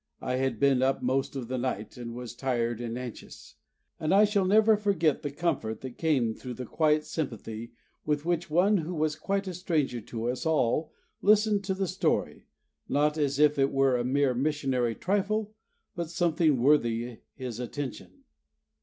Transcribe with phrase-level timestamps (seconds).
[0.19, 3.57] I had been up most of the night, and was tired and anxious;
[3.99, 8.49] and I shall never forget the comfort that came through the quiet sympathy with which
[8.49, 10.91] one who was quite a stranger to us all
[11.21, 12.47] listened to the story,
[12.89, 15.53] not as if it were a mere missionary trifle,
[15.95, 18.23] but something worthy his attention.